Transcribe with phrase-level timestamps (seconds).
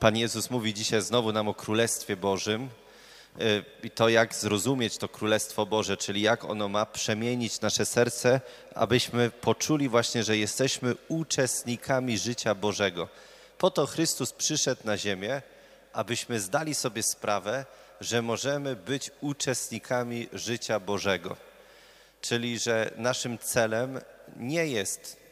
[0.00, 2.68] Pan Jezus mówi dzisiaj znowu nam o Królestwie Bożym
[3.40, 8.40] y, i to, jak zrozumieć to Królestwo Boże, czyli jak ono ma przemienić nasze serce,
[8.74, 13.08] abyśmy poczuli właśnie, że jesteśmy uczestnikami życia Bożego.
[13.58, 15.42] Po to Chrystus przyszedł na ziemię,
[15.92, 17.64] abyśmy zdali sobie sprawę,
[18.00, 21.36] że możemy być uczestnikami życia Bożego.
[22.20, 24.00] Czyli, że naszym celem
[24.36, 25.25] nie jest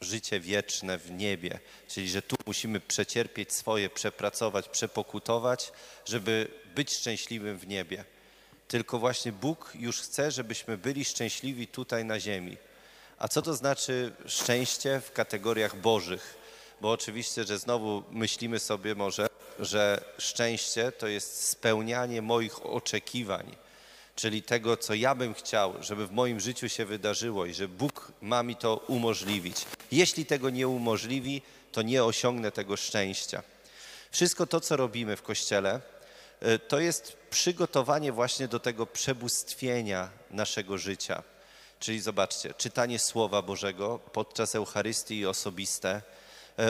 [0.00, 1.58] życie wieczne w niebie,
[1.88, 5.72] czyli że tu musimy przecierpieć swoje, przepracować, przepokutować,
[6.04, 8.04] żeby być szczęśliwym w niebie.
[8.68, 12.56] Tylko właśnie Bóg już chce, żebyśmy byli szczęśliwi tutaj na ziemi.
[13.18, 16.38] A co to znaczy szczęście w kategoriach bożych?
[16.80, 19.28] Bo oczywiście, że znowu myślimy sobie może,
[19.58, 23.56] że szczęście to jest spełnianie moich oczekiwań
[24.18, 28.12] czyli tego, co ja bym chciał, żeby w moim życiu się wydarzyło i że Bóg
[28.20, 29.56] ma mi to umożliwić.
[29.92, 33.42] Jeśli tego nie umożliwi, to nie osiągnę tego szczęścia.
[34.10, 35.80] Wszystko to, co robimy w Kościele,
[36.42, 41.22] y, to jest przygotowanie właśnie do tego przebóstwienia naszego życia.
[41.80, 46.27] Czyli zobaczcie, czytanie Słowa Bożego podczas Eucharystii osobiste, y,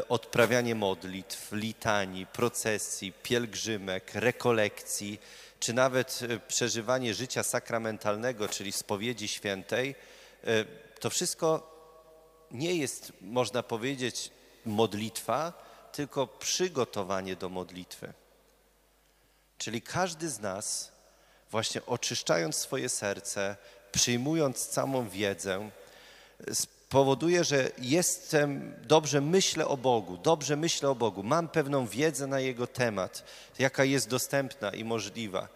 [0.08, 5.20] odprawianie modlitw, litanii, procesji, pielgrzymek, rekolekcji,
[5.60, 9.94] czy nawet e, przeżywanie życia sakramentalnego, czyli spowiedzi świętej,
[10.44, 10.64] e,
[11.00, 11.78] to wszystko
[12.50, 14.30] nie jest, można powiedzieć,
[14.66, 15.52] modlitwa,
[15.92, 18.12] tylko przygotowanie do modlitwy.
[19.58, 20.92] Czyli każdy z nas,
[21.50, 23.56] właśnie oczyszczając swoje serce,
[23.92, 25.70] przyjmując całą wiedzę,
[26.88, 32.40] powoduje, że jestem, dobrze myślę o Bogu, dobrze myślę o Bogu, mam pewną wiedzę na
[32.40, 33.24] Jego temat,
[33.58, 35.48] jaka jest dostępna i możliwa.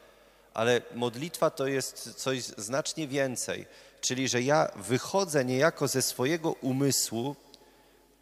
[0.54, 3.66] Ale modlitwa to jest coś znacznie więcej,
[4.00, 7.36] czyli że ja wychodzę niejako ze swojego umysłu,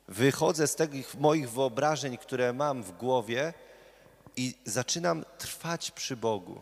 [0.08, 3.52] wychodzę z tych moich wyobrażeń, które mam w głowie
[4.36, 6.61] i zaczynam trwać przy Bogu.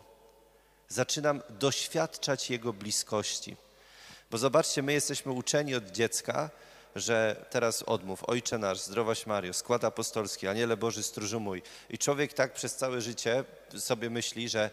[0.87, 3.55] Zaczynam doświadczać Jego bliskości.
[4.31, 6.49] Bo zobaczcie, my jesteśmy uczeni od dziecka,
[6.95, 11.61] że teraz odmów, Ojcze nasz, zdrowaś Mario, skład apostolski, Aniele Boży, stróżu mój.
[11.89, 13.43] I człowiek tak przez całe życie
[13.77, 14.69] sobie myśli, że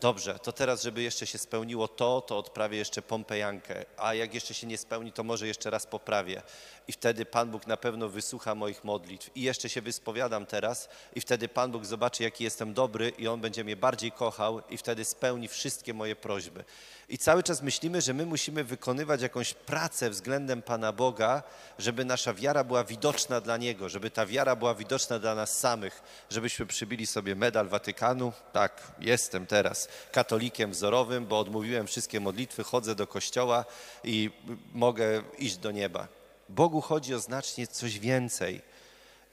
[0.00, 4.54] dobrze, to teraz, żeby jeszcze się spełniło to, to odprawię jeszcze Pompejankę, a jak jeszcze
[4.54, 6.42] się nie spełni, to może jeszcze raz poprawię.
[6.88, 9.30] I wtedy Pan Bóg na pewno wysłucha moich modlitw.
[9.36, 13.40] I jeszcze się wyspowiadam teraz i wtedy Pan Bóg zobaczy, jaki jestem dobry i On
[13.40, 16.64] będzie mnie bardziej kochał i wtedy spełni wszystkie moje prośby.
[17.08, 21.42] I cały czas myślimy, że my musimy wykonywać jakąś pracę względem Pana Boga,
[21.78, 26.02] żeby nasza wiara była widoczna dla Niego, żeby ta wiara była widoczna dla nas samych,
[26.30, 28.31] żebyśmy przybili sobie medal Watykanu.
[28.52, 33.64] Tak, jestem teraz katolikiem wzorowym, bo odmówiłem wszystkie modlitwy, chodzę do kościoła
[34.04, 34.30] i
[34.72, 36.08] mogę iść do nieba.
[36.48, 38.62] Bogu chodzi o znacznie coś więcej.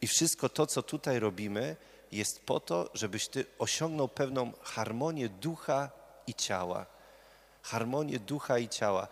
[0.02, 1.76] I wszystko to, co tutaj robimy,
[2.12, 5.90] jest po to, żebyś ty osiągnął pewną harmonię ducha
[6.28, 6.86] i ciała
[7.70, 9.08] harmonię ducha i ciała.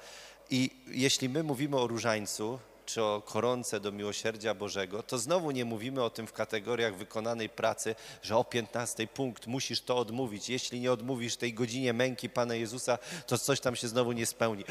[0.50, 5.66] I jeśli my mówimy o różańcu, czy o koronce do miłosierdzia Bożego, to znowu nie
[5.66, 10.50] mówimy o tym w kategoriach wykonanej pracy, że o 15 punkt musisz to odmówić.
[10.50, 12.97] Jeśli nie odmówisz tej godzinie męki Pana Jezusa,
[13.28, 14.64] to coś tam się znowu nie spełni.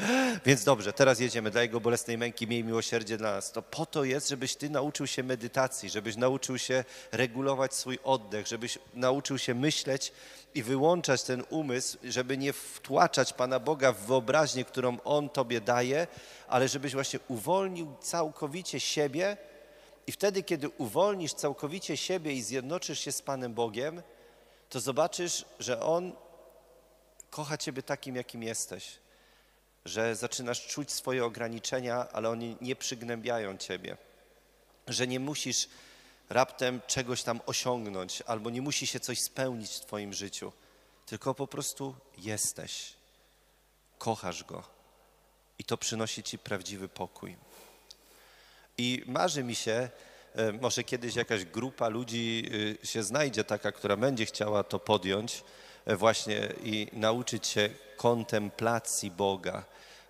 [0.45, 1.51] Więc dobrze, teraz jedziemy.
[1.51, 3.51] Dla Jego bolesnej męki miej miłosierdzie dla nas.
[3.51, 8.47] To po to jest, żebyś Ty nauczył się medytacji, żebyś nauczył się regulować swój oddech,
[8.47, 10.11] żebyś nauczył się myśleć
[10.55, 16.07] i wyłączać ten umysł, żeby nie wtłaczać Pana Boga w wyobraźnię, którą On Tobie daje,
[16.47, 19.37] ale żebyś właśnie uwolnił całkowicie siebie
[20.07, 24.01] i wtedy, kiedy uwolnisz całkowicie siebie i zjednoczysz się z Panem Bogiem,
[24.69, 26.15] to zobaczysz, że On
[27.29, 28.99] kocha Ciebie takim, jakim jesteś.
[29.85, 33.97] Że zaczynasz czuć swoje ograniczenia, ale one nie przygnębiają Ciebie.
[34.87, 35.67] Że nie musisz
[36.29, 40.51] raptem czegoś tam osiągnąć, albo nie musi się coś spełnić w Twoim życiu,
[41.05, 42.93] tylko po prostu jesteś.
[43.97, 44.76] Kochasz Go
[45.59, 47.35] i to przynosi Ci prawdziwy pokój.
[48.77, 49.89] I marzy mi się,
[50.35, 52.49] e, może kiedyś jakaś grupa ludzi
[52.83, 55.43] e, się znajdzie taka, która będzie chciała to podjąć
[55.85, 59.65] e, właśnie i nauczyć się kontemplacji Boga,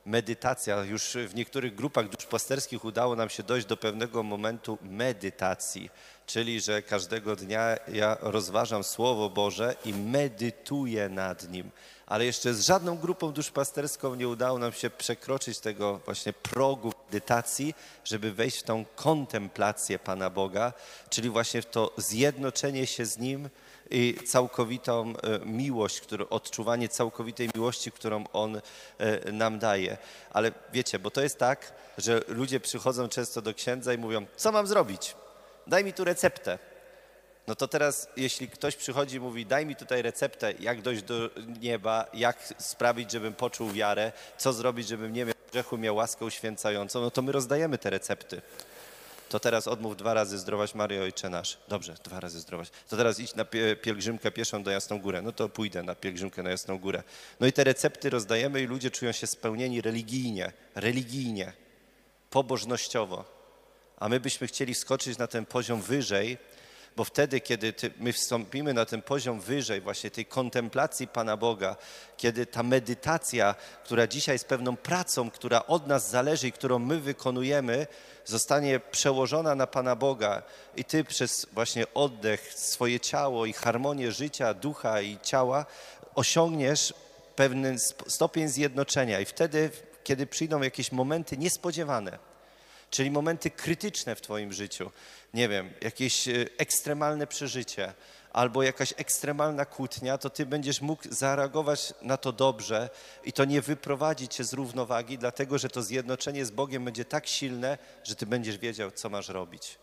[0.06, 0.84] medytacja.
[0.84, 5.90] Już w niektórych grupach duszpasterskich udało nam się dojść do pewnego momentu medytacji,
[6.28, 11.72] czyli że każdego dnia ja rozważam Słowo Boże i medytuję nad nim.
[12.06, 17.76] Ale jeszcze z żadną grupą duszpasterską nie udało nam się przekroczyć tego właśnie progu medytacji,
[18.04, 20.74] żeby wejść w tą kontemplację Pana Boga,
[21.10, 23.50] czyli właśnie w to zjednoczenie się z Nim,
[23.92, 28.62] i całkowitą e, miłość, odczuwanie całkowitej miłości, którą On
[28.98, 29.98] e, nam daje.
[30.32, 34.52] Ale wiecie, bo to jest tak, że ludzie przychodzą często do księdza i mówią, co
[34.52, 35.16] mam zrobić?
[35.68, 36.60] Daj mi tu receptę.
[37.48, 41.30] No to teraz, jeśli ktoś przychodzi i mówi, daj mi tutaj receptę, jak dojść do
[41.62, 47.02] nieba, jak sprawić, żebym poczuł wiarę, co zrobić, żebym nie miał grzechu, miał łaskę uświęcającą,
[47.02, 48.42] no to my rozdajemy te recepty.
[49.30, 51.58] To teraz odmów dwa razy zdrowaś Maryjo Ojcze Nasz.
[51.68, 52.70] Dobrze, dwa razy zdrowaś.
[52.90, 55.22] To teraz idź na pie- pielgrzymkę pieszą do Jasną Górę.
[55.22, 57.04] No to pójdę na pielgrzymkę na Jasną Górę.
[57.40, 61.54] No i te recepty rozdajemy i ludzie czują się spełnieni religijnie, religijnie,
[62.30, 63.37] pobożnościowo.
[63.98, 66.38] A my byśmy chcieli wskoczyć na ten poziom wyżej,
[66.98, 71.76] bo wtedy, kiedy ty, my wstąpimy na ten poziom wyżej, właśnie tej kontemplacji Pana Boga,
[72.18, 77.00] kiedy ta medytacja, która dzisiaj jest pewną pracą, która od nas zależy i którą my
[77.00, 77.88] wykonujemy,
[78.26, 80.44] zostanie przełożona na Pana Boga
[80.76, 85.66] i Ty przez właśnie oddech, swoje ciało i harmonię życia, ducha i ciała
[86.16, 86.94] osiągniesz
[87.36, 89.20] pewien stopień zjednoczenia.
[89.20, 89.70] I wtedy,
[90.04, 92.20] kiedy przyjdą jakieś momenty niespodziewane,
[92.90, 94.92] czyli momenty krytyczne w Twoim życiu,
[95.34, 97.94] nie wiem, jakieś e, ekstremalne przeżycie
[98.34, 102.90] albo jakaś ekstremalna kłótnia, to Ty będziesz mógł zareagować na to dobrze
[103.24, 107.28] i to nie wyprowadzi Cię z równowagi, dlatego że to zjednoczenie z Bogiem będzie tak
[107.28, 109.78] silne, że Ty będziesz wiedział, co masz robić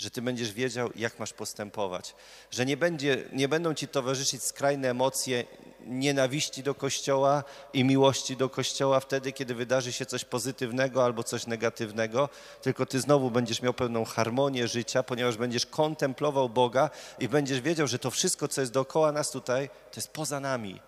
[0.00, 2.14] że ty będziesz wiedział, jak masz postępować,
[2.50, 5.44] że nie, będzie, nie będą ci towarzyszyć skrajne emocje
[5.86, 11.46] nienawiści do Kościoła i miłości do Kościoła wtedy, kiedy wydarzy się coś pozytywnego albo coś
[11.46, 12.28] negatywnego,
[12.62, 17.86] tylko ty znowu będziesz miał pełną harmonię życia, ponieważ będziesz kontemplował Boga i będziesz wiedział,
[17.86, 20.80] że to wszystko, co jest dookoła nas tutaj, to jest poza nami.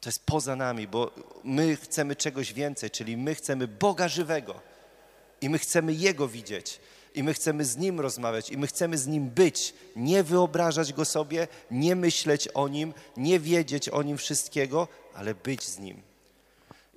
[0.00, 1.10] To jest poza nami, bo
[1.44, 4.60] my chcemy czegoś więcej, czyli my chcemy Boga żywego.
[5.40, 6.80] I my chcemy Jego widzieć.
[7.18, 8.50] I my chcemy z Nim rozmawiać.
[8.50, 9.74] I my chcemy z Nim być.
[9.96, 15.64] Nie wyobrażać Go sobie, nie myśleć o Nim, nie wiedzieć o Nim wszystkiego, ale być
[15.64, 16.02] z Nim.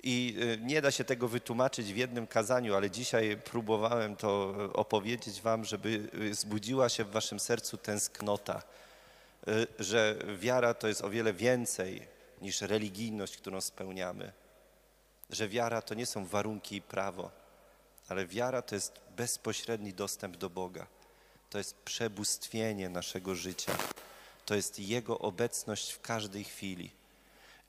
[0.02, 4.72] I y, nie da się tego wytłumaczyć w jednym kazaniu, ale dzisiaj próbowałem to y,
[4.72, 8.62] opowiedzieć Wam, żeby y, zbudziła się w Waszym sercu tęsknota,
[9.78, 12.02] że wiara to jest o wiele więcej
[12.42, 14.32] niż religijność, którą spełniamy.
[15.30, 17.41] Że wiara to nie są warunki i prawo,
[18.12, 20.86] ale wiara to jest bezpośredni dostęp do Boga.
[21.50, 23.72] To jest przebóstwienie naszego życia.
[24.46, 26.90] To jest Jego obecność w każdej chwili.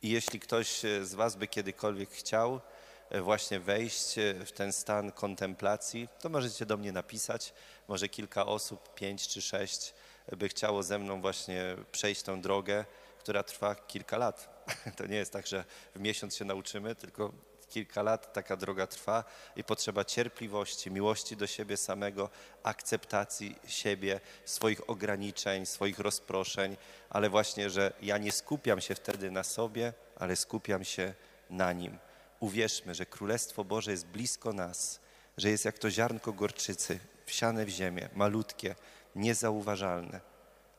[0.02, 2.62] I jeśli ktoś e, z Was by kiedykolwiek chciał
[3.10, 7.54] e, właśnie wejść e, w ten stan kontemplacji, to możecie do mnie napisać.
[7.88, 9.94] Może kilka osób, pięć czy sześć,
[10.38, 12.86] by chciało ze mną właśnie przejść tą drogę,
[13.20, 14.66] która trwa kilka lat.
[14.98, 17.32] To nie jest tak, że w miesiąc się nauczymy, tylko
[17.74, 19.24] kilka lat taka droga trwa
[19.56, 22.30] i potrzeba cierpliwości, miłości do siebie samego,
[22.64, 26.78] akceptacji siebie, swoich ograniczeń, swoich rozproszeń,
[27.10, 31.14] ale właśnie, że ja nie skupiam się wtedy na sobie, ale skupiam się
[31.50, 31.98] na Nim.
[32.40, 35.00] Uwierzmy, że Królestwo Boże jest blisko nas,
[35.38, 38.76] że jest jak to ziarnko gorczycy, wsiane w ziemię, malutkie,
[39.16, 40.22] niezauważalne,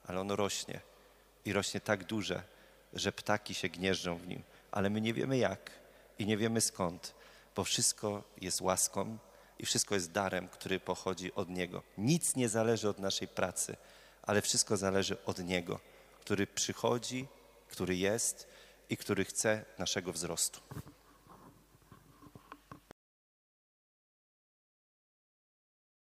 [0.06, 0.80] ale ono rośnie
[1.44, 2.42] i rośnie tak duże,
[2.92, 4.42] że ptaki się gnieżdżą w nim,
[4.72, 5.83] ale my nie wiemy jak
[6.18, 7.14] i nie wiemy skąd,
[7.56, 9.18] bo wszystko jest łaską
[9.58, 11.82] i wszystko jest darem, który pochodzi od Niego.
[11.98, 13.76] Nic nie zależy od naszej pracy,
[14.22, 15.80] ale wszystko zależy od Niego,
[16.20, 17.26] który przychodzi,
[17.68, 18.48] który jest
[18.90, 20.60] i który chce naszego wzrostu.